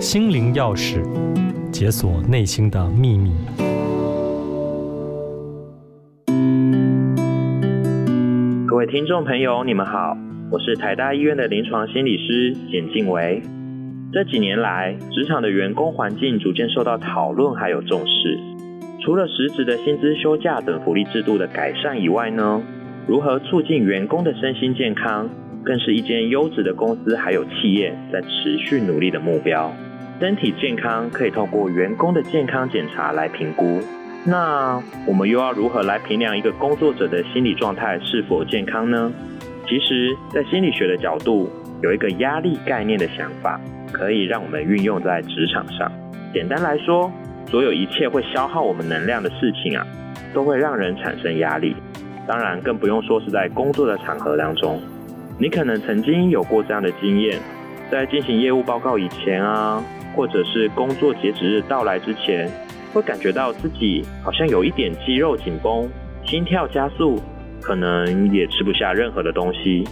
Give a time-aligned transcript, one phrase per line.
[0.00, 1.02] 心灵钥匙，
[1.72, 3.32] 解锁内心的秘密。
[8.68, 10.16] 各位听众朋友，你们好，
[10.52, 13.42] 我是台大医院的临床心理师简静维。
[14.12, 18.38] 这几年来，职场的员工环境逐渐受到讨论还有重视。
[19.00, 22.62] 除了实质的薪资、休假等福利制度的改善以外呢，
[23.08, 25.28] 如何促进员工的身心健康，
[25.64, 29.72] 更是一间优质的公司还有企业在持续努力的目标。
[30.20, 33.80] 身体健康可以透过员工的健康检查来评估，
[34.24, 39.12] 那我们又要如何来评量一个工作者的心理状态是否健康呢？
[39.66, 41.50] 其实，在心理学的角度，
[41.82, 43.60] 有一个压力概念的想法。
[43.90, 45.90] 可以让我们运用在职场上。
[46.34, 47.10] 简单来说，
[47.46, 49.86] 所有一切会消耗我们能量的事情啊，
[50.34, 51.74] 都会让人产生压力。
[52.26, 54.78] 当然，更不用说是在工作的场合当中。
[55.38, 57.38] 你可能曾经有过这样的经验，
[57.90, 59.82] 在进行业务报告以前啊，
[60.14, 62.50] 或者是工作截止日到来之前，
[62.92, 65.88] 会感觉到自己好像有一点肌肉紧绷，
[66.24, 67.20] 心跳加速，
[67.60, 69.84] 可能也吃不下任何的东西。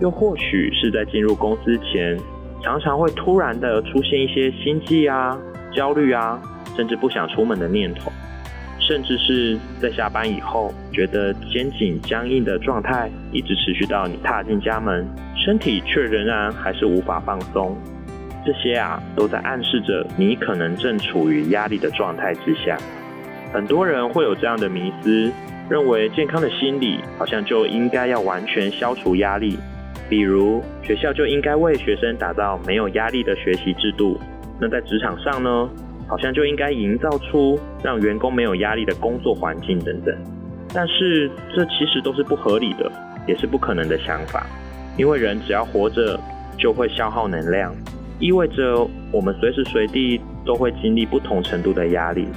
[0.00, 2.18] 又或许是在进入公司前。
[2.64, 5.36] 常常会突然的出现一些心悸啊、
[5.74, 6.40] 焦虑啊，
[6.76, 8.08] 甚至不想出门的念头，
[8.78, 15.04] 甚至是在下班以后，觉得肩颈僵硬的状态一直持续到你踏进家门，
[15.44, 17.76] 身体却仍然还是无法放松。
[18.44, 22.76] 这些啊，都在暗示着你可能正处于压力的状态之下。
[23.52, 25.30] 很多人会有这样的迷思，
[25.68, 29.58] 认为健康的心理好像就应该要完全消除压力。
[30.08, 34.20] 比如学校就应该为学生打造没有压力的学习制度，
[34.60, 35.68] 那在职场上呢，
[36.06, 40.14] 好像就应该营造出让员工没有压力的工作环境等等。
[40.74, 42.90] 但是这其实都是不合理的，
[43.26, 44.46] 也是不可能的想法。
[44.98, 46.18] 因为人只要活着
[46.58, 47.74] 就会消耗能量，
[48.22, 52.28] 意味着我们随时随地都会经历不同程度的压力，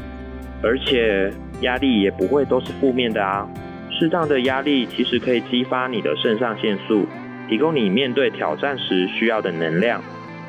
[0.63, 3.47] 而且压力也不会都是负面的啊。
[3.91, 7.05] 适当的压力其实可以激发你的肾上腺素。
[7.47, 10.01] 提供你面对挑战时需要的能量，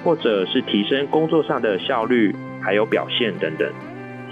[0.02, 3.70] 或者是提升工作上的效率，还有表现等等。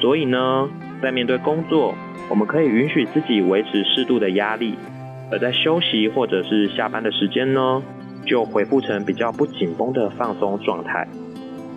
[0.00, 0.66] 所以呢，
[1.03, 1.94] 在面对工作，
[2.31, 4.78] 我们可以允许自己维持适度的压力，
[5.31, 7.82] 而在休息或者是下班的时间呢，
[8.25, 11.07] 就恢复成比较不紧绷的放松状态。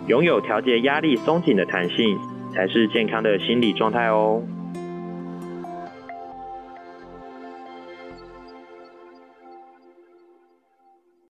[0.06, 2.18] 拥有调节压力松紧的弹性，
[2.54, 4.42] 才是健康的心理状态哦。